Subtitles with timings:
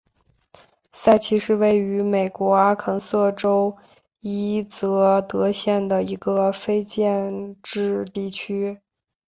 [0.91, 3.77] 塞奇是位于美国阿肯色州
[4.19, 8.81] 伊泽德县的一个非建制地区。